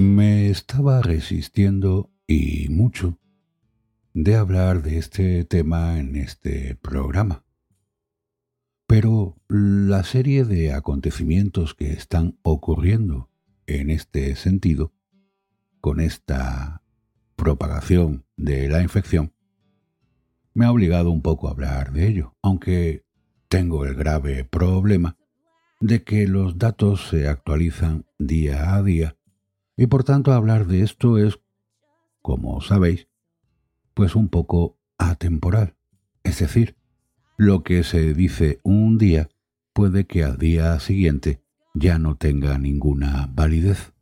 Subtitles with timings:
[0.00, 3.18] Me estaba resistiendo y mucho
[4.14, 7.44] de hablar de este tema en este programa.
[8.86, 13.28] Pero la serie de acontecimientos que están ocurriendo
[13.66, 14.94] en este sentido,
[15.82, 16.82] con esta
[17.36, 19.34] propagación de la infección,
[20.54, 23.04] me ha obligado un poco a hablar de ello, aunque
[23.50, 25.18] tengo el grave problema
[25.78, 29.19] de que los datos se actualizan día a día
[29.80, 31.40] y por tanto hablar de esto es,
[32.20, 33.08] como sabéis,
[33.94, 35.74] pues un poco atemporal.
[36.22, 36.76] Es decir,
[37.38, 39.30] lo que se dice un día
[39.72, 43.94] puede que al día siguiente ya no tenga ninguna validez.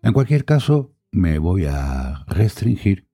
[0.00, 3.08] En cualquier caso, me voy a restringir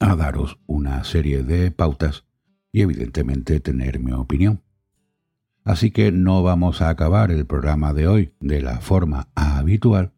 [0.00, 2.26] a daros una serie de pautas
[2.72, 4.64] y evidentemente tener mi opinión.
[5.62, 10.12] Así que no vamos a acabar el programa de hoy de la forma habitual,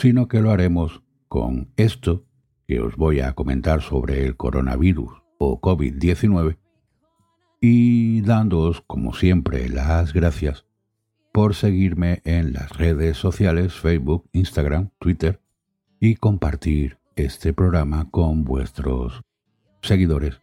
[0.00, 2.24] sino que lo haremos con esto
[2.66, 6.56] que os voy a comentar sobre el coronavirus o COVID-19
[7.60, 10.64] y dándoos, como siempre, las gracias
[11.32, 15.42] por seguirme en las redes sociales Facebook, Instagram, Twitter
[16.00, 19.20] y compartir este programa con vuestros
[19.82, 20.40] seguidores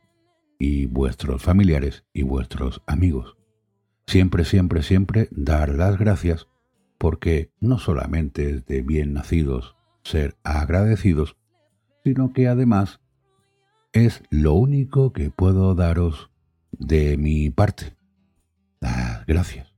[0.59, 3.37] y vuestros familiares y vuestros amigos.
[4.05, 6.47] Siempre, siempre, siempre dar las gracias
[6.97, 11.37] porque no solamente es de bien nacidos ser agradecidos,
[12.03, 13.01] sino que además
[13.93, 16.29] es lo único que puedo daros
[16.71, 17.95] de mi parte.
[18.79, 19.73] Las gracias.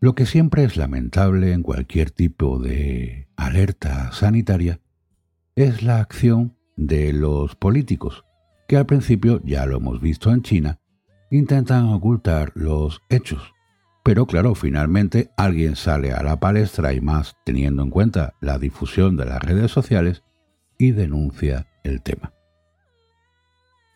[0.00, 4.80] Lo que siempre es lamentable en cualquier tipo de alerta sanitaria
[5.56, 8.24] es la acción de los políticos,
[8.68, 10.80] que al principio, ya lo hemos visto en China,
[11.30, 13.53] intentan ocultar los hechos.
[14.04, 19.16] Pero claro, finalmente alguien sale a la palestra y más teniendo en cuenta la difusión
[19.16, 20.22] de las redes sociales
[20.78, 22.32] y denuncia el tema.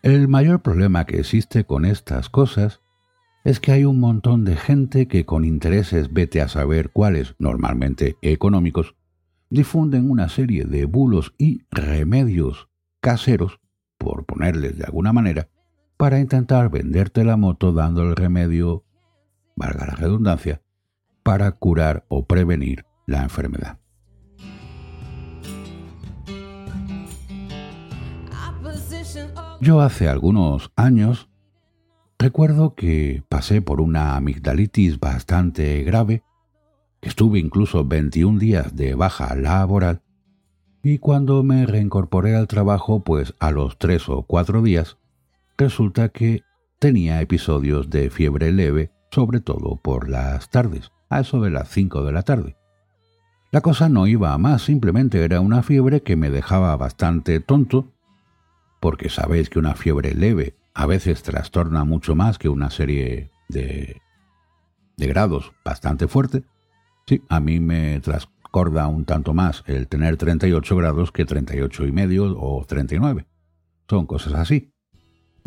[0.03, 2.81] El mayor problema que existe con estas cosas
[3.45, 8.17] es que hay un montón de gente que con intereses vete a saber cuáles, normalmente
[8.23, 8.95] económicos,
[9.51, 12.69] difunden una serie de bulos y remedios
[13.01, 13.61] caseros,
[13.99, 15.49] por ponerles de alguna manera,
[15.97, 18.85] para intentar venderte la moto dando el remedio,
[19.59, 20.63] valga la redundancia,
[21.23, 23.79] para curar o prevenir la enfermedad.
[29.61, 31.29] Yo hace algunos años
[32.19, 36.23] recuerdo que pasé por una amigdalitis bastante grave,
[37.03, 40.03] estuve incluso 21 días de baja laboral,
[40.83, 44.97] y cuando me reincorporé al trabajo, pues a los tres o cuatro días,
[45.57, 46.43] resulta que
[46.79, 52.05] tenía episodios de fiebre leve, sobre todo por las tardes, a eso de las 5
[52.05, 52.57] de la tarde.
[53.51, 57.93] La cosa no iba a más, simplemente era una fiebre que me dejaba bastante tonto
[58.81, 64.01] porque sabéis que una fiebre leve a veces trastorna mucho más que una serie de,
[64.97, 66.45] de grados bastante fuerte.
[67.07, 71.93] Sí, a mí me trascorda un tanto más el tener 38 grados que 38 y
[71.93, 73.27] medio o 39.
[73.89, 74.73] Son cosas así.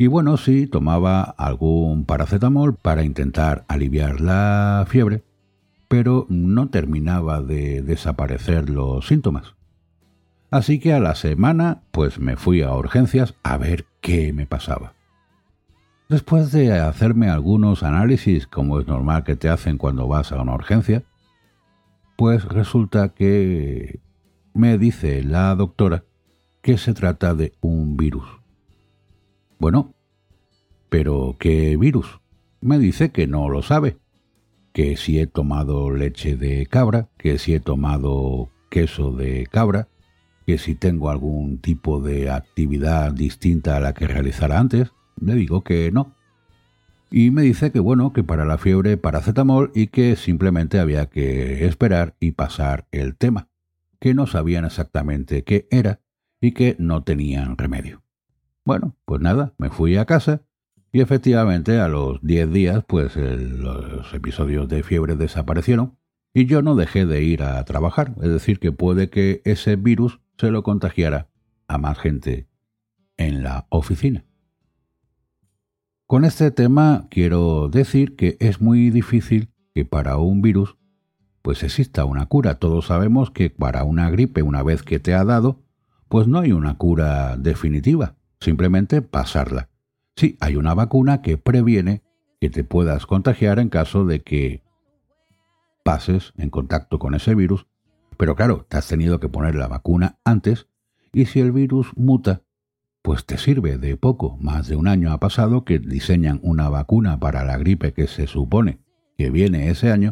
[0.02, 5.24] Y bueno, sí, tomaba algún paracetamol para intentar aliviar la fiebre,
[5.88, 9.54] pero no terminaba de desaparecer los síntomas.
[10.50, 14.94] Así que a la semana, pues me fui a urgencias a ver qué me pasaba.
[16.10, 20.56] Después de hacerme algunos análisis, como es normal que te hacen cuando vas a una
[20.56, 21.04] urgencia,
[22.16, 24.00] pues resulta que
[24.56, 26.06] me dice la doctora
[26.64, 28.41] que se trata de un virus.
[29.62, 29.94] Bueno,
[30.90, 32.20] pero ¿qué virus?
[32.62, 34.00] Me dice que no lo sabe,
[34.74, 39.88] que si he tomado leche de cabra, que si he tomado queso de cabra,
[40.48, 45.64] que si tengo algún tipo de actividad distinta a la que realizara antes, le digo
[45.64, 46.16] que no.
[47.12, 51.68] Y me dice que bueno, que para la fiebre paracetamol y que simplemente había que
[51.68, 53.48] esperar y pasar el tema,
[54.00, 56.02] que no sabían exactamente qué era
[56.42, 58.01] y que no tenían remedio.
[58.64, 60.42] Bueno, pues nada, me fui a casa
[60.92, 65.98] y efectivamente a los 10 días pues los episodios de fiebre desaparecieron
[66.34, 70.22] y yo no dejé de ir a trabajar, es decir, que puede que ese virus
[70.38, 71.30] se lo contagiara
[71.68, 72.48] a más gente
[73.18, 74.26] en la oficina.
[76.08, 80.78] Con este tema quiero decir que es muy difícil que para un virus
[81.42, 82.60] pues exista una cura.
[82.60, 85.64] Todos sabemos que para una gripe una vez que te ha dado,
[86.08, 89.70] pues no hay una cura definitiva, simplemente pasarla.
[90.18, 92.02] Sí, hay una vacuna que previene
[92.42, 94.64] que te puedas contagiar en caso de que
[95.84, 97.68] pases en contacto con ese virus
[98.18, 100.68] Pero claro, te has tenido que poner la vacuna antes
[101.14, 102.44] y si el virus muta,
[103.02, 104.38] pues te sirve de poco.
[104.40, 108.28] Más de un año ha pasado que diseñan una vacuna para la gripe que se
[108.28, 108.80] supone
[109.18, 110.12] que viene ese año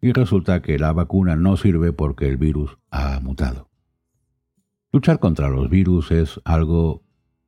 [0.00, 3.68] y resulta que la vacuna no sirve porque el virus ha mutado.
[4.92, 7.02] Luchar contra los virus es algo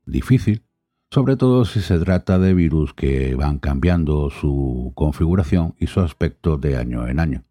[0.07, 0.65] difícil,
[1.11, 6.57] sobre todo si se trata de virus que van cambiando su configuración y su aspecto
[6.57, 7.45] de año en año.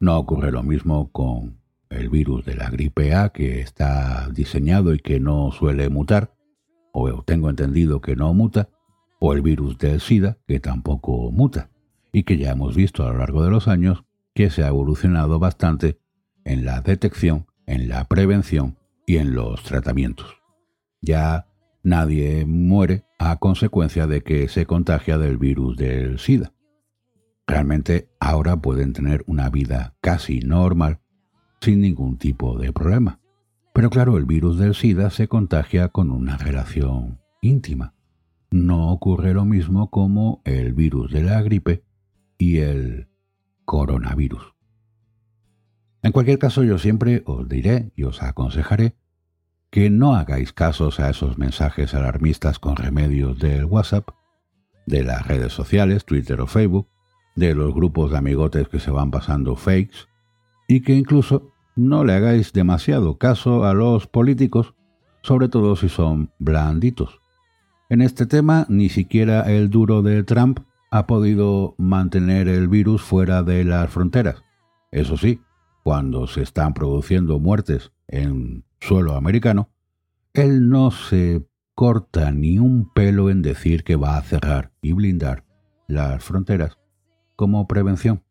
[0.00, 4.98] No ocurre lo mismo con el virus de la gripe A que está diseñado y
[4.98, 6.34] que no suele mutar,
[6.92, 8.68] o tengo entendido que no muta,
[9.20, 11.70] o el virus del SIDA que tampoco muta,
[12.12, 14.04] y que ya hemos visto a lo largo de los años
[14.34, 15.98] que se ha evolucionado bastante
[16.44, 20.36] en la detección, en la prevención y en los tratamientos.
[21.00, 21.47] Ya
[21.88, 26.52] nadie muere a consecuencia de que se contagia del virus del SIDA.
[27.46, 31.00] Realmente ahora pueden tener una vida casi normal
[31.60, 33.20] sin ningún tipo de problema.
[33.72, 37.94] Pero claro, el virus del SIDA se contagia con una relación íntima.
[38.50, 41.84] No ocurre lo mismo como el virus de la gripe
[42.38, 43.08] y el
[43.64, 44.54] coronavirus.
[46.02, 48.94] En cualquier caso, yo siempre os diré y os aconsejaré
[49.70, 54.08] que no hagáis casos a esos mensajes alarmistas con remedios del WhatsApp,
[54.86, 56.88] de las redes sociales, Twitter o Facebook,
[57.36, 60.08] de los grupos de amigotes que se van pasando fakes,
[60.66, 64.74] y que incluso no le hagáis demasiado caso a los políticos,
[65.22, 67.20] sobre todo si son blanditos.
[67.90, 70.60] En este tema, ni siquiera el duro de Trump
[70.90, 74.42] ha podido mantener el virus fuera de las fronteras.
[74.90, 75.40] Eso sí,
[75.84, 79.70] cuando se están produciendo muertes en suelo americano,
[80.32, 85.44] él no se corta ni un pelo en decir que va a cerrar y blindar
[85.86, 86.78] las fronteras
[87.36, 88.24] como prevención.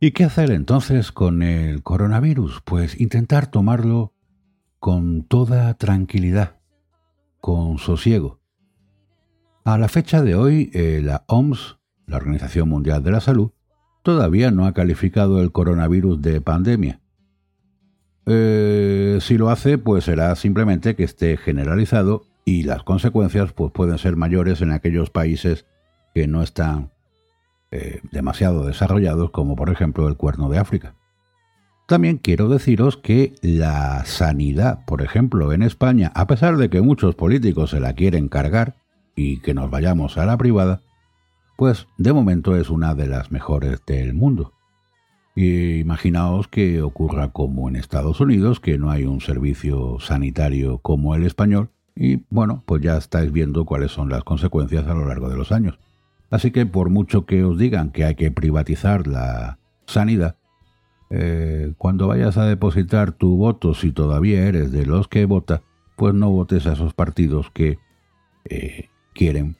[0.00, 2.60] ¿Y qué hacer entonces con el coronavirus?
[2.64, 4.12] Pues intentar tomarlo
[4.80, 6.58] con toda tranquilidad,
[7.40, 8.40] con sosiego.
[9.64, 13.52] A la fecha de hoy, eh, la OMS, la Organización Mundial de la Salud,
[14.02, 17.00] todavía no ha calificado el coronavirus de pandemia.
[18.26, 23.98] Eh, si lo hace, pues será simplemente que esté generalizado y las consecuencias pues, pueden
[23.98, 25.66] ser mayores en aquellos países
[26.14, 26.90] que no están
[27.70, 30.94] eh, demasiado desarrollados, como por ejemplo el cuerno de África.
[31.88, 37.14] También quiero deciros que la sanidad, por ejemplo, en España, a pesar de que muchos
[37.14, 38.76] políticos se la quieren cargar
[39.16, 40.80] y que nos vayamos a la privada,
[41.56, 44.52] pues de momento es una de las mejores del mundo.
[45.34, 51.14] Y imaginaos que ocurra como en Estados Unidos, que no hay un servicio sanitario como
[51.14, 55.28] el español, y bueno, pues ya estáis viendo cuáles son las consecuencias a lo largo
[55.28, 55.78] de los años.
[56.30, 60.36] Así que por mucho que os digan que hay que privatizar la sanidad,
[61.10, 65.62] eh, cuando vayas a depositar tu voto, si todavía eres de los que vota,
[65.96, 67.78] pues no votes a esos partidos que
[68.48, 69.56] eh, quieren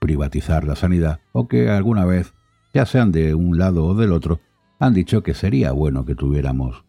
[0.00, 2.34] privatizar la sanidad o que alguna vez,
[2.74, 4.40] ya sean de un lado o del otro,
[4.78, 6.84] han dicho que sería bueno que tuviéramos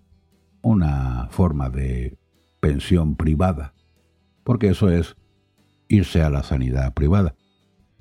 [0.61, 2.17] una forma de
[2.59, 3.73] pensión privada,
[4.43, 5.15] porque eso es
[5.87, 7.35] irse a la sanidad privada.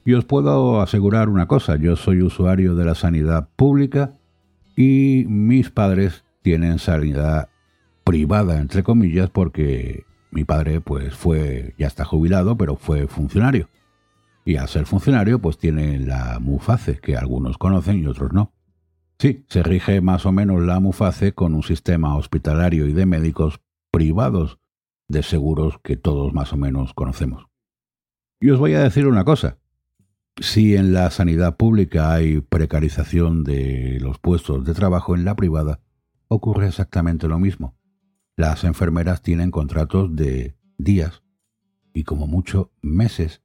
[0.05, 4.13] Y os puedo asegurar una cosa, yo soy usuario de la sanidad pública
[4.77, 7.49] y mis padres tienen sanidad
[8.05, 13.69] privada, entre comillas, porque mi padre pues fue, ya está jubilado, pero fue funcionario.
[14.45, 18.53] Y al ser funcionario pues tiene la MUFACE, que algunos conocen y otros no.
[19.19, 23.61] Sí, se rige más o menos la MUFACE con un sistema hospitalario y de médicos
[23.91, 24.59] privados
[25.09, 27.47] de seguros que todos más o menos conocemos.
[28.41, 29.59] Y os voy a decir una cosa.
[30.39, 35.81] Si en la sanidad pública hay precarización de los puestos de trabajo en la privada,
[36.29, 37.75] ocurre exactamente lo mismo.
[38.37, 41.23] Las enfermeras tienen contratos de días
[41.95, 43.43] y como mucho meses,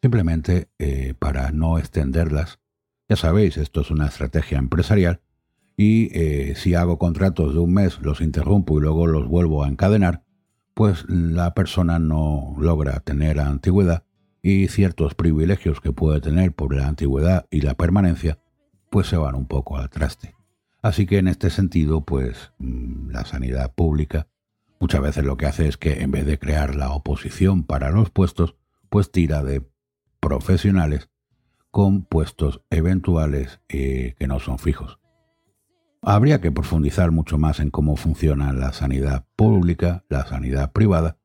[0.00, 2.60] simplemente eh, para no extenderlas
[3.10, 5.20] ya sabéis, esto es una estrategia empresarial
[5.76, 9.68] y eh, si hago contratos de un mes, los interrumpo y luego los vuelvo a
[9.68, 10.22] encadenar,
[10.74, 14.04] pues la persona no logra tener antigüedad
[14.42, 18.38] y ciertos privilegios que puede tener por la antigüedad y la permanencia,
[18.90, 20.36] pues se van un poco al traste.
[20.80, 24.28] Así que en este sentido, pues mm, la sanidad pública
[24.78, 28.10] muchas veces lo que hace es que en vez de crear la oposición para los
[28.10, 28.54] puestos,
[28.88, 29.68] pues tira de
[30.20, 31.09] profesionales
[31.70, 34.98] con puestos eventuales eh, que no son fijos.
[36.02, 41.18] Habría que profundizar mucho más en cómo funciona la sanidad pública, la sanidad privada,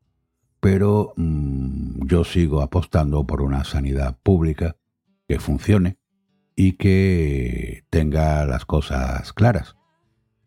[0.60, 4.76] pero mm, yo sigo apostando por una sanidad pública
[5.28, 5.98] que funcione
[6.56, 9.76] y que tenga las cosas claras.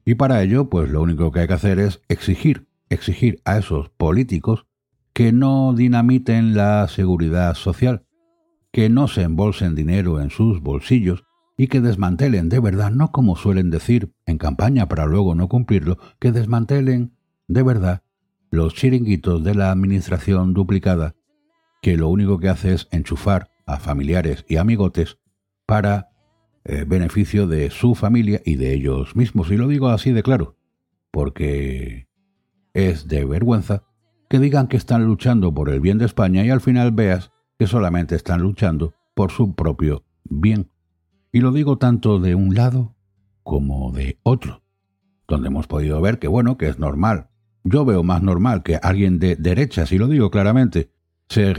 [0.05, 3.91] Y para ello, pues lo único que hay que hacer es exigir, exigir a esos
[3.91, 4.67] políticos
[5.13, 8.07] que no dinamiten la seguridad social,
[8.79, 11.25] que no se embolsen dinero en sus bolsillos
[11.57, 15.99] y que desmantelen de verdad, no como suelen decir en campaña para luego no cumplirlo,
[16.21, 17.17] que desmantelen
[17.49, 18.05] de verdad
[18.53, 21.17] los chiringuitos de la administración duplicada,
[21.83, 25.19] que lo único que hace es enchufar a familiares y amigotes
[25.67, 26.11] para
[26.65, 29.51] eh, beneficio de su familia y de ellos mismos.
[29.51, 30.57] Y lo digo así de claro,
[31.11, 32.07] porque
[32.75, 33.83] es de vergüenza
[34.31, 37.67] que digan que están luchando por el bien de España y al final veas que
[37.67, 40.71] solamente están luchando por su propio bien.
[41.33, 42.95] Y lo digo tanto de un lado
[43.43, 44.63] como de otro,
[45.27, 47.29] donde hemos podido ver que bueno, que es normal
[47.69, 50.91] yo veo más normal que alguien de derechas, y lo digo claramente,
[51.29, 51.55] se,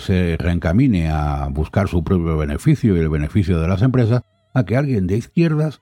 [0.00, 4.22] se reencamine a buscar su propio beneficio y el beneficio de las empresas,
[4.54, 5.80] a que alguien de izquierdas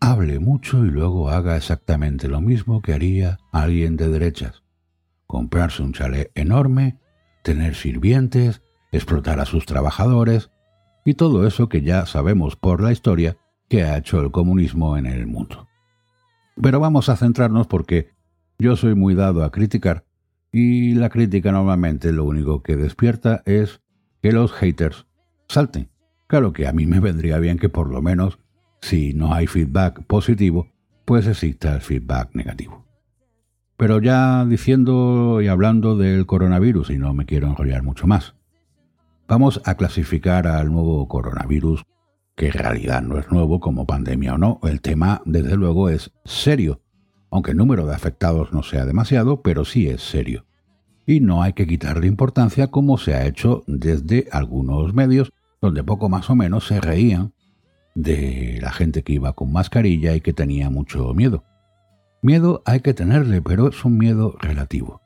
[0.00, 4.62] hable mucho y luego haga exactamente lo mismo que haría alguien de derechas.
[5.26, 6.98] Comprarse un chalet enorme,
[7.44, 10.50] tener sirvientes, explotar a sus trabajadores
[11.04, 13.36] y todo eso que ya sabemos por la historia
[13.68, 15.68] que ha hecho el comunismo en el mundo.
[16.60, 18.10] Pero vamos a centrarnos porque
[18.58, 20.04] yo soy muy dado a criticar
[20.50, 23.82] y la crítica normalmente lo único que despierta es
[24.22, 25.06] que los haters
[25.48, 25.90] salten.
[26.26, 28.38] Claro que a mí me vendría bien que por lo menos,
[28.80, 30.68] si no hay feedback positivo,
[31.04, 32.83] pues exista el feedback negativo.
[33.76, 38.34] Pero ya diciendo y hablando del coronavirus, y no me quiero enrollar mucho más,
[39.26, 41.84] vamos a clasificar al nuevo coronavirus
[42.36, 44.60] que en realidad no es nuevo como pandemia o no.
[44.62, 46.80] El tema, desde luego, es serio,
[47.30, 50.46] aunque el número de afectados no sea demasiado, pero sí es serio.
[51.06, 56.08] Y no hay que quitarle importancia como se ha hecho desde algunos medios, donde poco
[56.08, 57.34] más o menos se reían
[57.94, 61.44] de la gente que iba con mascarilla y que tenía mucho miedo.
[62.24, 65.02] Miedo hay que tenerle, pero es un miedo relativo.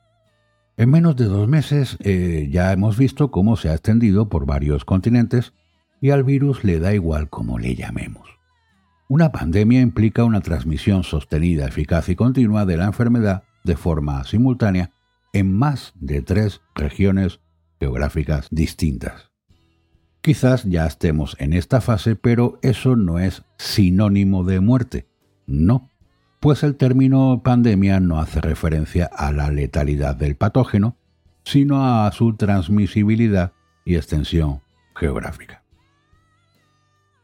[0.77, 4.85] En menos de dos meses eh, ya hemos visto cómo se ha extendido por varios
[4.85, 5.51] continentes
[5.99, 8.29] y al virus le da igual cómo le llamemos.
[9.09, 14.91] Una pandemia implica una transmisión sostenida, eficaz y continua de la enfermedad de forma simultánea
[15.33, 17.41] en más de tres regiones
[17.81, 19.29] geográficas distintas.
[20.21, 25.09] Quizás ya estemos en esta fase, pero eso no es sinónimo de muerte.
[25.47, 25.88] No,
[26.39, 30.95] pues el término pandemia no hace referencia a la letalidad del patógeno,
[31.43, 33.53] sino a su transmisibilidad
[33.83, 34.61] y extensión
[34.95, 35.63] geográfica.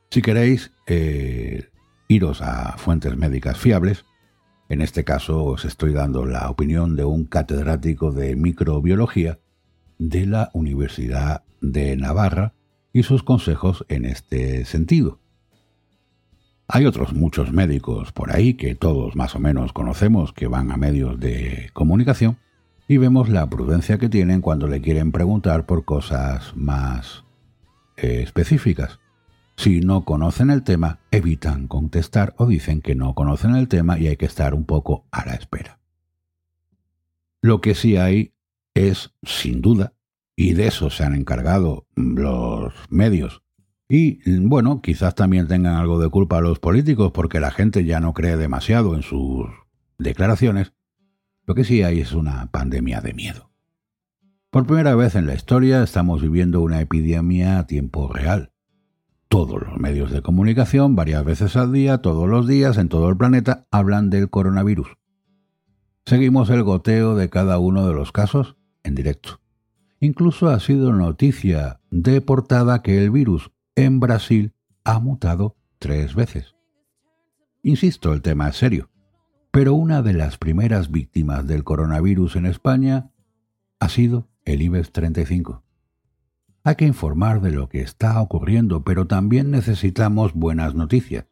[0.10, 1.70] Si queréis eh,
[2.08, 4.06] iros a fuentes médicas fiables,
[4.68, 9.40] en este caso os estoy dando la opinión de un catedrático de microbiología
[9.98, 12.54] de la Universidad de Navarra
[12.92, 15.20] y sus consejos en este sentido.
[16.68, 20.78] Hay otros muchos médicos por ahí que todos más o menos conocemos que van a
[20.78, 22.38] medios de comunicación
[22.88, 27.24] y vemos la prudencia que tienen cuando le quieren preguntar por cosas más
[27.98, 29.00] eh, específicas.
[29.58, 34.08] Si no conocen el tema, evitan contestar o dicen que no conocen el tema y
[34.08, 35.80] hay que estar un poco a la espera.
[37.42, 38.34] Lo que sí hay
[38.74, 39.94] es, sin duda,
[40.36, 43.44] y de eso se han encargado los medios,
[43.88, 48.14] y bueno, quizás también tengan algo de culpa los políticos porque la gente ya no
[48.14, 49.48] cree demasiado en sus
[49.98, 50.74] declaraciones,
[51.46, 53.52] lo que sí hay es una pandemia de miedo.
[54.50, 58.52] Por primera vez en la historia estamos viviendo una epidemia a tiempo real
[59.36, 63.18] todos los medios de comunicación, varias veces al día, todos los días, en todo el
[63.18, 64.88] planeta, hablan del coronavirus.
[66.06, 69.42] Seguimos el goteo de cada uno de los casos en directo.
[70.00, 74.54] Incluso ha sido noticia de portada que el virus en Brasil
[74.84, 76.56] ha mutado tres veces.
[77.62, 78.90] Insisto, el tema es serio,
[79.52, 83.12] pero una de las primeras víctimas del coronavirus en España
[83.80, 85.64] ha sido el IBEX 35.
[86.64, 91.26] Hay que informar de lo que está ocurriendo, pero también necesitamos buenas noticias.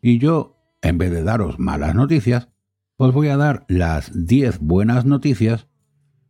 [0.00, 2.48] Y yo, en vez de daros malas noticias,
[2.96, 5.68] os voy a dar las 10 buenas noticias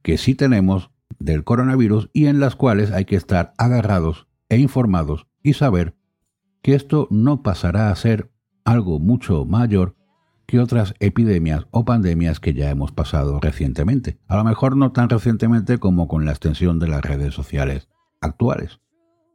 [0.02, 5.26] que sí tenemos del coronavirus y en las cuales hay que estar agarrados e informados
[5.42, 5.94] y saber
[6.62, 8.30] que esto no pasará a ser
[8.64, 9.96] algo mucho mayor
[10.46, 14.18] que otras epidemias o pandemias que ya hemos pasado recientemente.
[14.26, 17.88] A lo mejor no tan recientemente como con la extensión de las redes sociales
[18.20, 18.80] actuales,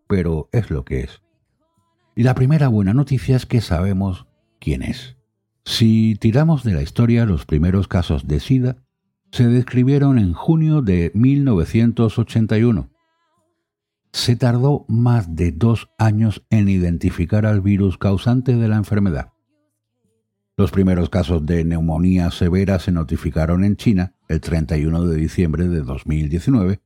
[0.07, 1.21] pero es lo que es.
[2.15, 4.25] Y la primera buena noticia es que sabemos
[4.59, 5.17] quién es.
[5.65, 8.77] Si tiramos de la historia, los primeros casos de SIDA
[9.31, 12.89] se describieron en junio de 1981.
[14.13, 19.33] Se tardó más de dos años en identificar al virus causante de la enfermedad.
[20.55, 25.81] Los primeros casos de neumonía severa se notificaron en China el 31 de diciembre de
[25.81, 26.79] 2019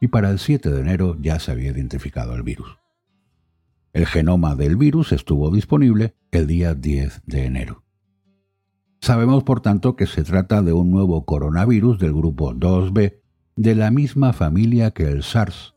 [0.00, 2.78] y para el 7 de enero ya se había identificado el virus.
[3.94, 7.82] El genoma del virus estuvo disponible el día 10 de enero.
[9.00, 13.20] Sabemos, por tanto, que se trata de un nuevo coronavirus del grupo 2B
[13.56, 15.74] de la misma familia que el SARS,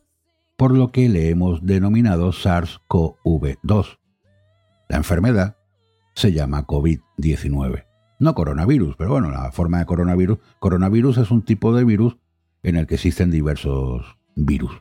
[0.57, 3.99] por lo que le hemos denominado SARS-CoV-2.
[4.89, 5.57] La enfermedad
[6.13, 7.85] se llama COVID-19.
[8.19, 10.39] No coronavirus, pero bueno, la forma de coronavirus.
[10.59, 12.17] Coronavirus es un tipo de virus
[12.63, 14.71] en el que existen diversos virus.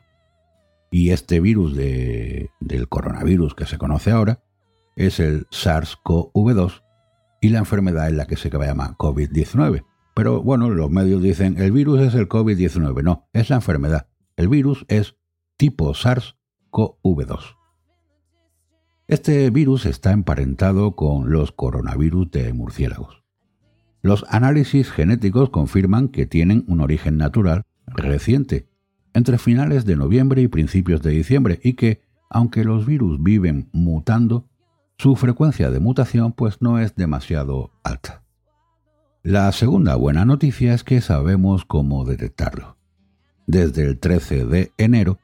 [0.91, 4.41] Y este virus del coronavirus que se conoce ahora
[4.95, 6.83] es el SARS-CoV-2
[7.41, 9.83] y la enfermedad es la que se llama COVID-19.
[10.15, 13.03] Pero bueno, los medios dicen el virus es el COVID-19.
[13.03, 14.07] No, es la enfermedad.
[14.37, 15.17] El virus es
[15.57, 17.55] tipo SARS-CoV-2.
[19.07, 23.23] Este virus está emparentado con los coronavirus de murciélagos.
[24.01, 28.67] Los análisis genéticos confirman que tienen un origen natural reciente,
[29.13, 34.49] entre finales de noviembre y principios de diciembre, y que, aunque los virus viven mutando,
[34.97, 38.23] su frecuencia de mutación pues no es demasiado alta.
[39.23, 42.77] La segunda buena noticia es que sabemos cómo detectarlo.
[43.47, 45.19] Desde el 13 de enero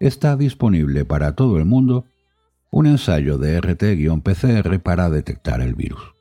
[0.00, 2.06] está disponible para todo el mundo
[2.70, 6.14] un ensayo de RT-PCR para detectar el virus.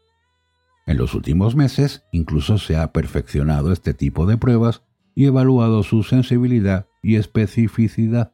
[0.85, 4.83] En los últimos meses incluso se ha perfeccionado este tipo de pruebas
[5.15, 8.31] y evaluado su sensibilidad y especificidad.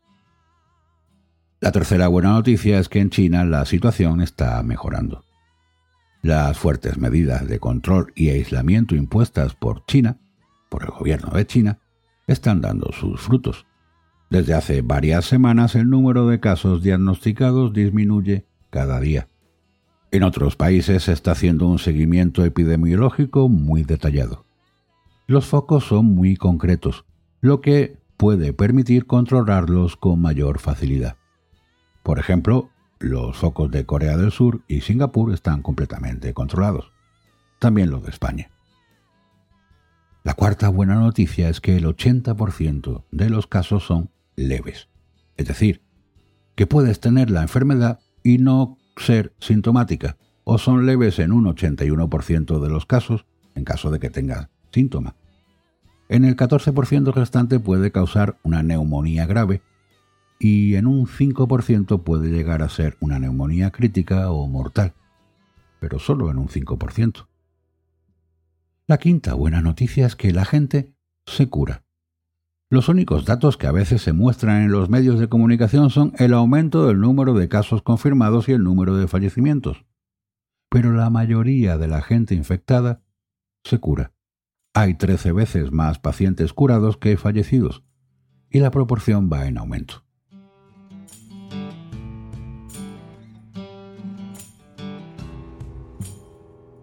[1.59, 5.23] La tercera buena noticia es que en China la situación está mejorando.
[6.21, 10.17] Las fuertes medidas de control y aislamiento impuestas por China,
[10.69, 11.79] por el gobierno de China,
[12.27, 13.65] están dando sus frutos.
[14.33, 19.27] Desde hace varias semanas el número de casos diagnosticados disminuye cada día.
[20.09, 24.43] En otros países se está haciendo un seguimiento epidemiológico muy detallado.
[25.27, 27.05] Los focos son muy concretos,
[27.41, 31.15] lo que puede permitir controlarlos con mayor facilidad.
[32.01, 36.91] Por ejemplo, los focos de Corea del Sur y Singapur están completamente controlados.
[37.59, 38.49] También los de España.
[40.23, 44.89] La cuarta buena noticia es que el 80% de los casos son leves.
[45.37, 45.81] Es decir,
[46.55, 52.59] que puedes tener la enfermedad y no ser sintomática, o son leves en un 81%
[52.59, 55.15] de los casos, en caso de que tengas síntomas.
[56.09, 59.61] En el 14% restante puede causar una neumonía grave
[60.39, 64.93] y en un 5% puede llegar a ser una neumonía crítica o mortal,
[65.79, 67.27] pero solo en un 5%.
[68.85, 70.93] La quinta buena noticia es que la gente
[71.25, 71.83] se cura.
[72.73, 76.33] Los únicos datos que a veces se muestran en los medios de comunicación son el
[76.33, 79.85] aumento del número de casos confirmados y el número de fallecimientos.
[80.71, 83.03] Pero la mayoría de la gente infectada
[83.63, 84.13] se cura.
[84.73, 87.83] Hay 13 veces más pacientes curados que fallecidos,
[88.49, 90.03] y la proporción va en aumento.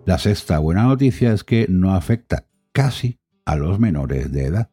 [0.06, 4.70] La sexta buena noticia es que no afecta casi a los menores de edad.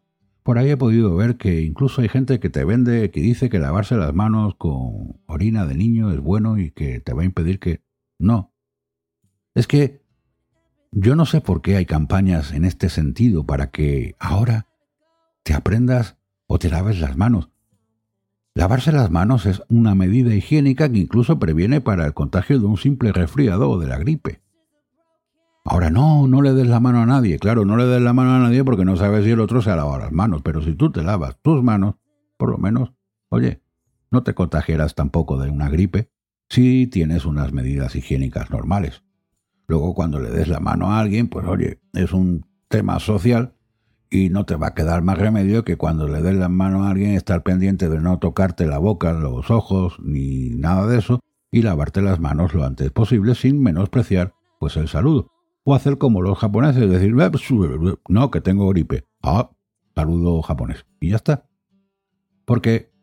[0.47, 3.59] Por ahí he podido ver que incluso hay gente que te vende, que dice que
[3.59, 7.59] lavarse las manos con orina de niño es bueno y que te va a impedir
[7.59, 7.81] que...
[8.17, 8.53] No.
[9.55, 10.05] Es que
[10.93, 14.67] yo no sé por qué hay campañas en este sentido para que ahora
[15.43, 17.49] te aprendas o te laves las manos.
[18.53, 22.77] Lavarse las manos es una medida higiénica que incluso previene para el contagio de un
[22.77, 24.39] simple resfriado o de la gripe.
[25.69, 27.39] Ahora no, no le des la mano a nadie.
[27.39, 29.69] Claro, no le des la mano a nadie porque no sabes si el otro se
[29.69, 30.41] ha lavado las manos.
[30.41, 31.95] Pero si tú te lavas tus manos,
[32.37, 32.93] por lo menos,
[33.27, 33.61] oye,
[34.09, 36.09] no te contagiarás tampoco de una gripe
[36.49, 39.03] si tienes unas medidas higiénicas normales.
[39.67, 43.53] Luego cuando le des la mano a alguien, pues oye, es un tema social
[44.09, 46.91] y no te va a quedar más remedio que cuando le des la mano a
[46.91, 51.19] alguien estar pendiente de no tocarte la boca, los ojos, ni nada de eso,
[51.51, 55.29] y lavarte las manos lo antes posible sin menospreciar pues el saludo
[55.69, 57.13] o hacer como los japoneses, decir,
[58.07, 59.03] no, que tengo gripe.
[59.21, 59.51] Ah,
[59.93, 60.85] saludo japonés.
[61.01, 61.49] Y ya está.
[62.45, 62.93] Porque,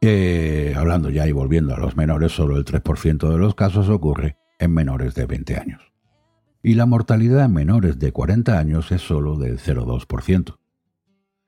[0.00, 4.36] eh, hablando ya y volviendo a los menores, solo el 3% de los casos ocurre
[4.58, 5.92] en menores de 20 años.
[6.60, 10.58] Y la mortalidad en menores de 40 años es solo del 0,2%.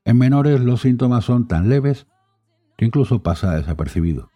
[0.05, 2.07] En menores los síntomas son tan leves
[2.79, 4.31] que incluso pasa desapercibido.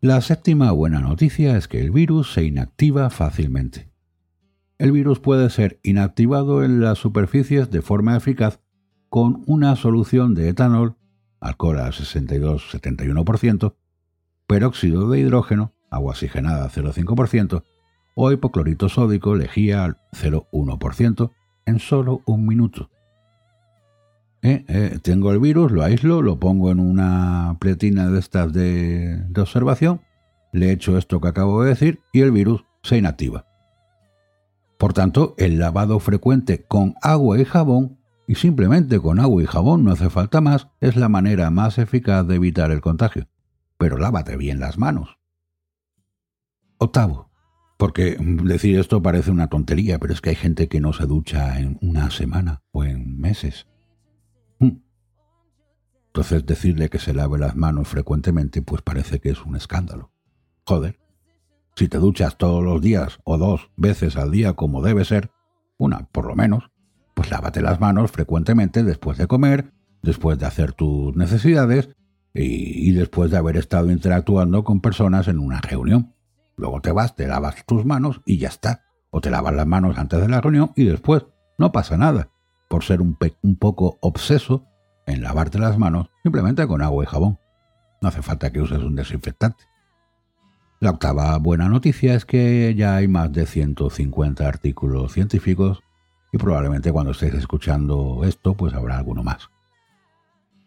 [0.00, 3.94] La séptima buena noticia es que el virus se inactiva fácilmente
[4.78, 8.60] el virus puede ser inactivado en las superficies de forma eficaz
[9.08, 10.96] con una solución de etanol,
[11.40, 13.74] alcohol a 62-71%,
[14.46, 17.64] peróxido de hidrógeno, agua oxigenada a 0,5%,
[18.14, 21.32] o hipoclorito sódico lejía al 0,1%
[21.66, 22.90] en solo un minuto.
[24.42, 29.16] Eh, eh, tengo el virus, lo aíslo, lo pongo en una pletina de estas de,
[29.28, 30.00] de observación,
[30.52, 33.45] le echo esto que acabo de decir y el virus se inactiva.
[34.78, 39.84] Por tanto, el lavado frecuente con agua y jabón, y simplemente con agua y jabón
[39.84, 43.28] no hace falta más, es la manera más eficaz de evitar el contagio.
[43.78, 45.18] Pero lávate bien las manos.
[46.78, 47.30] Octavo,
[47.78, 51.58] porque decir esto parece una tontería, pero es que hay gente que no se ducha
[51.58, 53.66] en una semana o en meses.
[54.58, 54.80] Hmm.
[56.08, 60.10] Entonces decirle que se lave las manos frecuentemente pues parece que es un escándalo.
[60.66, 61.05] Joder.
[61.76, 65.30] Si te duchas todos los días o dos veces al día como debe ser,
[65.76, 66.70] una por lo menos,
[67.12, 71.90] pues lávate las manos frecuentemente después de comer, después de hacer tus necesidades
[72.32, 76.14] y, después de haber estado interactuando con personas en una reunión.
[76.56, 78.84] Luego te vas, te lavas tus manos y ya está.
[79.10, 81.26] O te lavas las manos antes de la reunión y después.
[81.58, 82.30] No pasa nada.
[82.68, 84.66] Por ser un, un poco obseso
[85.06, 87.38] en lavarte las manos simplemente con agua y jabón.
[88.00, 89.64] No hace falta que uses un desinfectante.
[90.78, 95.82] La octava buena noticia es que ya hay más de 150 artículos científicos
[96.32, 99.48] y probablemente cuando estéis escuchando esto pues habrá alguno más.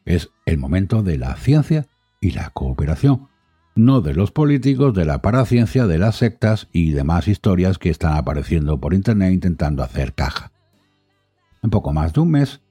[0.06, 1.86] Es el momento de la ciencia
[2.22, 3.30] y la cooperación,
[3.76, 8.13] no de los políticos, de la paraciencia, de las sectas y demás historias que están
[8.17, 10.52] apareciendo por Internet intentando hacer caja.
[11.62, 12.62] En poco más de un mes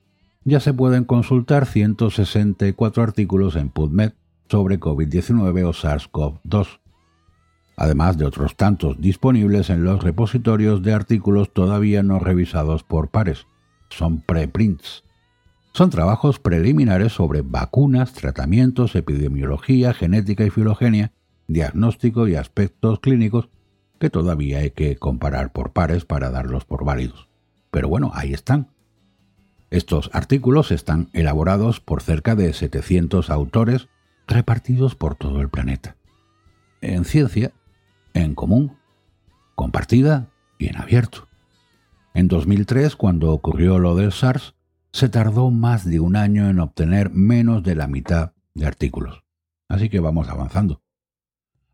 [0.43, 4.15] ya se pueden consultar 164 artículos en PubMed
[4.49, 6.81] sobre COVID-19 o SARS-CoV-2
[7.79, 13.47] además de otros tantos disponibles en los repositorios de artículos todavía no revisados por pares.
[13.89, 15.05] Son preprints.
[15.73, 21.13] Son trabajos preliminares sobre vacunas, tratamientos, epidemiología, genética y filogenia,
[21.47, 23.49] diagnóstico y aspectos clínicos
[24.01, 27.29] que todavía hay que comparar por pares para darlos por válidos.
[27.71, 28.69] Pero bueno, ahí están.
[29.71, 33.89] Estos artículos están elaborados por cerca de 700 autores
[34.27, 35.97] repartidos por todo el planeta.
[36.81, 37.53] En ciencia,
[38.23, 38.77] en común,
[39.55, 40.29] compartida
[40.59, 41.29] y en abierto.
[42.15, 44.55] En 2003, cuando ocurrió lo del SARS,
[44.93, 49.23] se tardó más de un año en obtener menos de la mitad de artículos.
[49.69, 50.83] Así que vamos avanzando.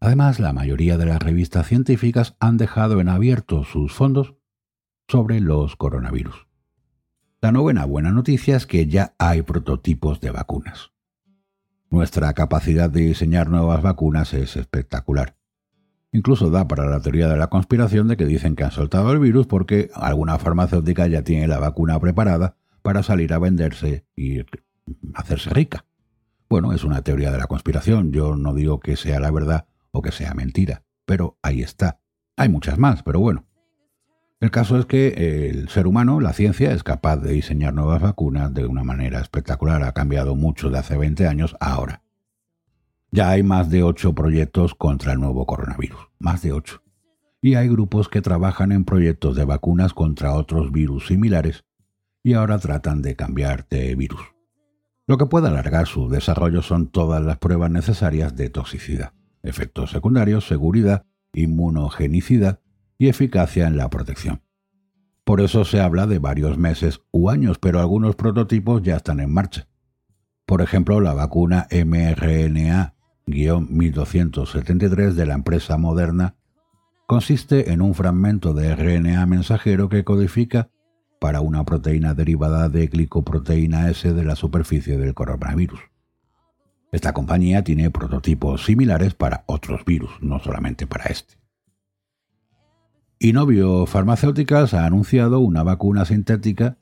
[0.00, 4.35] Además, la mayoría de las revistas científicas han dejado en abierto sus fondos
[5.09, 6.46] sobre los coronavirus.
[7.40, 10.92] La novena buena noticia es que ya hay prototipos de vacunas.
[11.90, 15.37] Nuestra capacidad de diseñar nuevas vacunas es espectacular.
[16.14, 19.18] Incluso da para la teoría de la conspiración de que dicen que han soltado el
[19.18, 24.38] virus porque alguna farmacéutica ya tiene la vacuna preparada para salir a venderse y
[25.12, 25.87] hacerse rica.
[26.48, 30.03] Bueno, es una teoría de la conspiración, yo no digo que sea la verdad o
[30.03, 31.98] que sea mentira, pero ahí está.
[32.37, 33.46] Hay muchas más, pero bueno.
[34.38, 38.55] El caso es que el ser humano, la ciencia, es capaz de diseñar nuevas vacunas
[38.55, 39.83] de una manera espectacular.
[39.83, 42.04] Ha cambiado mucho de hace 20 años a ahora.
[43.14, 46.83] Ya hay más de ocho proyectos contra el nuevo coronavirus, más de ocho.
[47.40, 51.64] Y hay grupos que trabajan en proyectos de vacunas contra otros virus similares
[52.24, 54.20] y ahora tratan de cambiar de virus.
[55.07, 59.12] Lo que puede alargar su desarrollo son todas las pruebas necesarias de toxicidad,
[59.44, 62.62] efectos secundarios, seguridad, inmunogenicidad
[62.98, 64.42] y eficacia en la protección.
[65.22, 69.33] Por eso se habla de varios meses u años, pero algunos prototipos ya están en
[69.33, 69.68] marcha.
[70.46, 72.93] Por ejemplo, la vacuna mRNA
[73.26, 76.37] 1273 de la empresa Moderna
[77.06, 80.70] consiste en un fragmento de RNA mensajero que codifica
[81.20, 85.80] para una proteína derivada de glicoproteína S de la superficie del coronavirus.
[86.92, 91.37] Esta compañía tiene prototipos similares para otros virus, no solamente para este.
[93.18, 96.78] Inovio Pharmaceuticals ha anunciado una vacuna sintética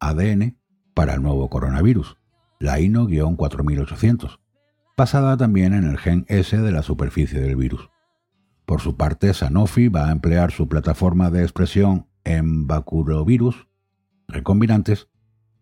[0.00, 0.56] ADN
[0.94, 2.16] para el nuevo coronavirus,
[2.58, 4.38] la INO-4800,
[4.96, 7.90] basada también en el gen S de la superficie del virus.
[8.66, 13.68] Por su parte, Sanofi va a emplear su plataforma de expresión en bacurovirus
[14.28, 15.08] recombinantes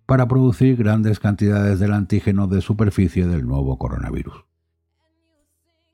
[0.07, 4.45] para producir grandes cantidades del antígeno de superficie del nuevo coronavirus.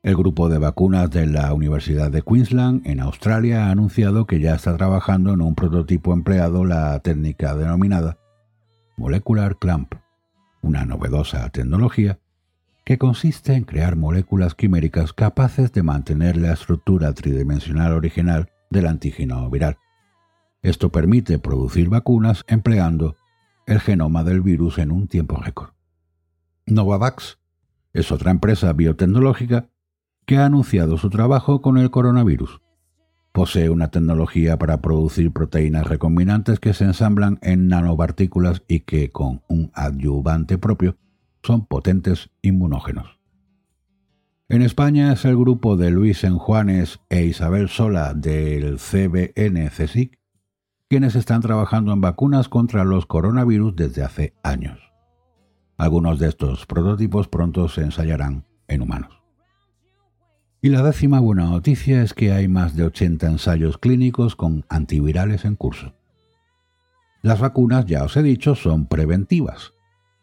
[0.03, 4.55] El grupo de vacunas de la Universidad de Queensland en Australia ha anunciado que ya
[4.55, 8.17] está trabajando en un prototipo empleado la técnica denominada
[8.95, 9.93] Molecular Clamp,
[10.61, 12.19] una novedosa tecnología
[12.87, 19.49] que consiste en crear moléculas quiméricas capaces de mantener la estructura tridimensional original del antígeno
[19.49, 19.77] viral.
[20.61, 23.17] Esto permite producir vacunas empleando
[23.65, 25.71] el genoma del virus en un tiempo récord.
[26.65, 27.39] Novavax
[27.91, 29.67] es otra empresa biotecnológica
[30.25, 32.61] que ha anunciado su trabajo con el coronavirus.
[33.33, 39.41] Posee una tecnología para producir proteínas recombinantes que se ensamblan en nanopartículas y que, con
[39.49, 40.95] un adyuvante propio,
[41.47, 43.19] son potentes inmunógenos.
[44.49, 50.19] En España es el grupo de Luis Enjuanes e Isabel Sola del CBN CSIC
[50.89, 54.79] quienes están trabajando en vacunas contra los coronavirus desde hace años.
[55.77, 59.21] Algunos de estos prototipos pronto se ensayarán en humanos.
[60.61, 65.45] Y la décima buena noticia es que hay más de 80 ensayos clínicos con antivirales
[65.45, 65.93] en curso.
[67.21, 69.76] Las vacunas, ya os he dicho, son preventivas.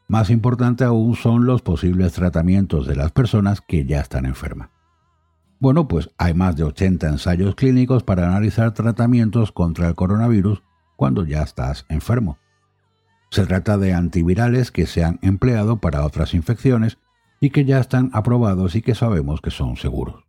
[0.09, 4.69] Más importante aún son los posibles tratamientos de las personas que ya están enfermas.
[5.61, 10.63] Bueno, pues hay más de 80 ensayos clínicos para analizar tratamientos contra el coronavirus
[10.97, 12.39] cuando ya estás enfermo.
[13.31, 16.99] Se trata de antivirales que se han empleado para otras infecciones
[17.41, 20.25] y que ya están aprobados y que sabemos que son seguros.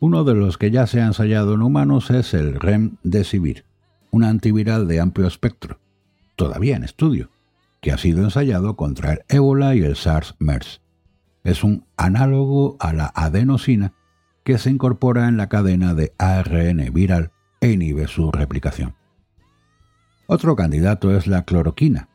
[0.00, 3.64] Uno de los que ya se ha ensayado en humanos es el Remdesivir,
[4.10, 5.78] un antiviral de amplio espectro,
[6.36, 7.30] todavía en estudio,
[7.84, 10.80] que ha sido ensayado contra el ébola y el SARS-MERS.
[11.42, 13.92] Es un análogo a la adenosina
[14.42, 18.94] que se incorpora en la cadena de ARN viral e inhibe su replicación.
[20.26, 22.08] Otro candidato es la cloroquina,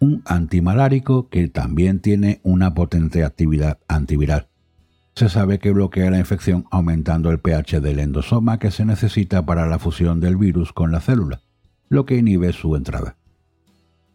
[0.00, 4.48] un antimalárico que también tiene una potente actividad antiviral.
[5.14, 9.66] Se sabe que bloquea la infección aumentando el pH del endosoma que se necesita para
[9.66, 11.42] la fusión del virus con la célula,
[11.90, 13.18] lo que inhibe su entrada.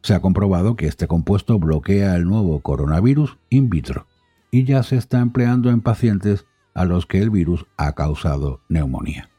[0.02, 4.08] Se ha comprobado que este compuesto bloquea el nuevo coronavirus in vitro
[4.52, 9.30] y ya se está empleando en pacientes a los que el virus ha causado neumonía.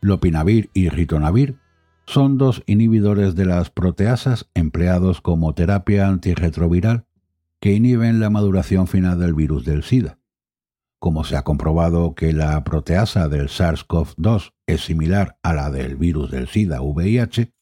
[0.00, 1.58] Lopinavir y ritonavir
[2.06, 7.06] son dos inhibidores de las proteasas empleados como terapia antirretroviral
[7.60, 10.18] que inhiben la maduración final del virus del SIDA.
[10.98, 16.30] Como se ha comprobado que la proteasa del SARS-CoV-2 es similar a la del virus
[16.30, 17.52] del SIDA-VIH,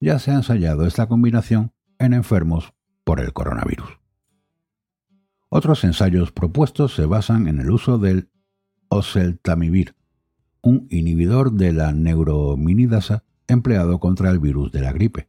[0.00, 2.72] ya se ha ensayado esta combinación en enfermos
[3.04, 3.98] por el coronavirus.
[5.48, 8.30] Otros ensayos propuestos se basan en el uso del
[8.88, 9.96] oseltamivir,
[10.62, 15.28] un inhibidor de la neurominidasa empleado contra el virus de la gripe.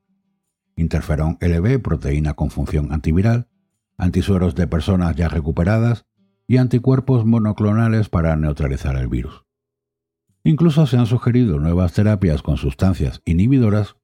[0.75, 3.47] Interferón LB, proteína con función antiviral,
[3.97, 6.05] antisueros de personas ya recuperadas
[6.47, 9.45] y anticuerpos monoclonales para neutralizar el virus.
[10.43, 13.97] Incluso se han sugerido nuevas terapias con sustancias inhibidoras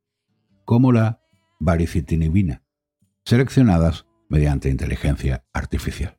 [0.66, 1.22] como la
[1.60, 2.64] baricitinibina,
[3.24, 6.18] seleccionadas mediante inteligencia artificial.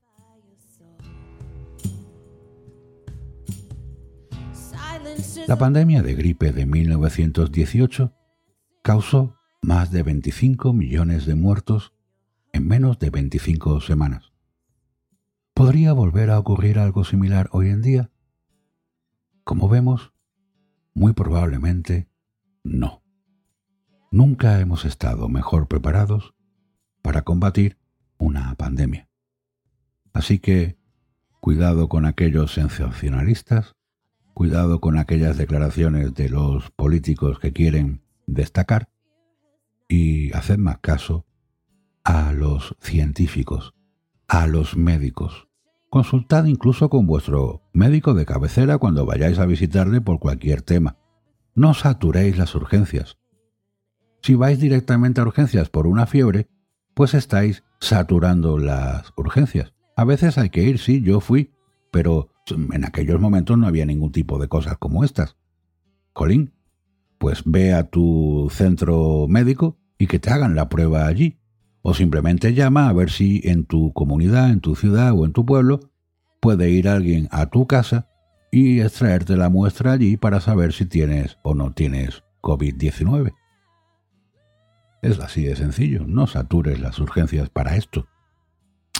[5.47, 8.13] La pandemia de gripe de 1918
[8.83, 11.93] causó más de 25 millones de muertos
[12.53, 14.33] en menos de 25 semanas.
[15.55, 18.11] ¿Podría volver a ocurrir algo similar hoy en día?
[19.45, 20.13] Como vemos,
[20.95, 22.09] muy probablemente
[22.65, 23.06] no.
[24.11, 26.35] Nunca hemos estado mejor preparados
[27.03, 27.79] para combatir
[28.19, 29.09] una pandemia.
[30.13, 30.79] Así que,
[31.41, 33.77] cuidado con aquellos sensacionalistas
[34.37, 38.91] Cuidado con aquellas declaraciones de los políticos que quieren destacar
[39.89, 41.25] y haced más caso
[42.05, 43.73] a los científicos,
[44.29, 45.49] a los médicos.
[45.89, 50.99] Consultad incluso con vuestro médico de cabecera cuando vayáis a visitarle por cualquier tema.
[51.55, 53.17] No saturéis las urgencias.
[54.27, 56.49] Si vais directamente a urgencias por una fiebre,
[56.95, 59.73] pues estáis saturando las urgencias.
[59.95, 61.53] A veces hay que ir, sí, yo fui,
[61.93, 62.31] pero
[62.73, 65.37] en aquellos momentos no había ningún tipo de cosas como estas.
[66.13, 66.53] Colín,
[67.19, 71.39] pues ve a tu centro médico y que te hagan la prueba allí.
[71.83, 75.47] O simplemente llama a ver si en tu comunidad, en tu ciudad o en tu
[75.47, 75.93] pueblo
[76.41, 78.09] puede ir alguien a tu casa
[78.51, 83.33] y extraerte la muestra allí para saber si tienes o no tienes COVID-19.
[85.03, 88.07] Es así de sencillo, no satures las urgencias para esto.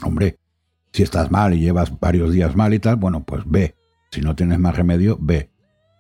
[0.03, 0.39] Hombre,
[0.93, 3.75] si estás mal y llevas varios días mal y tal, bueno, pues ve.
[4.11, 5.51] Si no tienes más remedio, ve.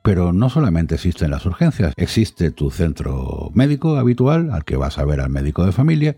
[0.02, 5.04] Pero no solamente existen las urgencias, existe tu centro médico habitual al que vas a
[5.04, 6.16] ver al médico de familia,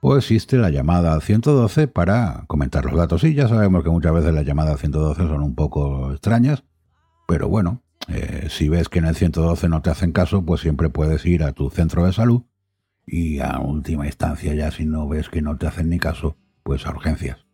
[0.00, 3.22] o existe la llamada al 112 para comentar los datos.
[3.22, 6.64] Y ya sabemos que muchas veces las llamadas al 112 son un poco extrañas,
[7.28, 10.90] pero bueno, eh, si ves que en el 112 no te hacen caso, pues siempre
[10.90, 12.42] puedes ir a tu centro de salud
[13.06, 16.86] y a última instancia ya si no ves que no te hacen ni caso, pues
[16.86, 17.46] a urgencias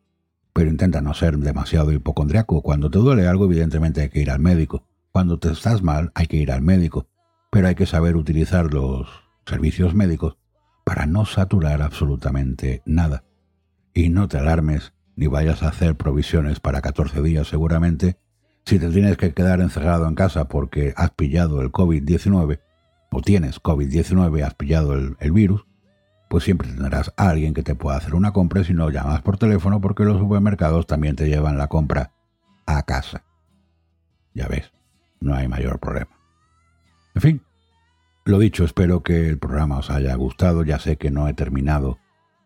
[0.58, 2.62] pero intenta no ser demasiado hipocondriaco.
[2.62, 4.82] Cuando te duele algo, evidentemente hay que ir al médico.
[5.12, 7.06] Cuando te estás mal, hay que ir al médico.
[7.52, 9.08] Pero hay que saber utilizar los
[9.46, 10.36] servicios médicos
[10.84, 13.22] para no saturar absolutamente nada.
[13.94, 18.18] Y no te alarmes ni vayas a hacer provisiones para 14 días seguramente
[18.64, 22.58] Si te tienes que quedar encerrado en casa porque has pillado el COVID-19,
[23.10, 25.66] o tienes COVID-19, has pillado el, virus,
[26.28, 29.38] pues siempre tendrás a alguien que te pueda hacer una compra si no llamas por
[29.38, 32.12] teléfono porque los supermercados también te llevan la compra
[32.66, 33.24] a casa.
[34.34, 34.72] Ya ves,
[35.20, 36.10] no hay mayor problema.
[37.14, 37.42] En fin,
[38.24, 40.62] lo dicho, espero que el programa os haya gustado.
[40.62, 41.98] Ya sé que no he terminado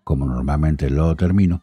[0.05, 1.62] como normalmente lo termino,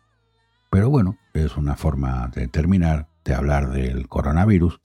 [0.70, 4.82] pero bueno, es una forma de terminar, de hablar del coronavirus.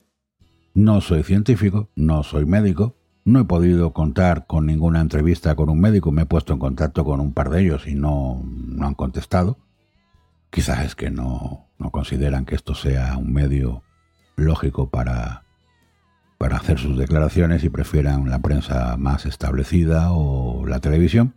[0.73, 5.81] No soy científico, no soy médico, no he podido contar con ninguna entrevista con un
[5.81, 8.93] médico, me he puesto en contacto con un par de ellos y no, no han
[8.93, 9.57] contestado.
[10.51, 13.83] Quizás es que no, no consideran que esto sea un medio
[14.37, 15.43] lógico para,
[16.37, 21.33] para hacer sus declaraciones y prefieran la prensa más establecida o la televisión.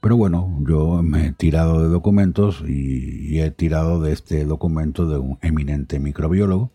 [0.00, 5.18] Pero bueno, yo me he tirado de documentos y, he tirado de este documento de
[5.18, 6.72] un eminente microbiólogo,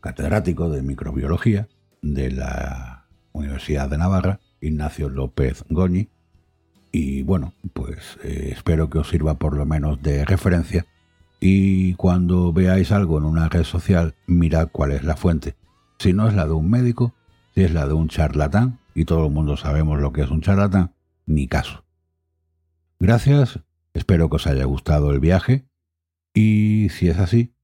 [0.00, 1.68] catedrático de microbiología
[2.02, 2.99] de la
[3.32, 6.08] Universidad de Navarra, Ignacio López Goñi.
[6.92, 10.86] Y bueno, pues eh, espero que os sirva por lo menos de referencia
[11.40, 15.56] y cuando veáis algo en una red social, mirad cuál es la fuente.
[15.98, 17.14] Si no es la de un médico,
[17.54, 20.42] si es la de un charlatán, y todo el mundo sabemos lo que es un
[20.42, 20.92] charlatán,
[21.24, 21.84] ni caso.
[22.98, 23.60] Gracias,
[23.94, 25.64] espero que os haya gustado el viaje,
[26.34, 27.54] y si es así,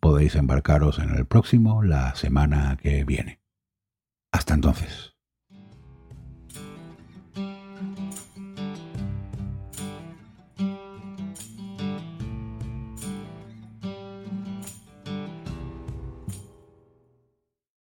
[0.00, 3.43] podéis embarcaros en el próximo la semana que viene.
[4.34, 5.13] Hasta entonces.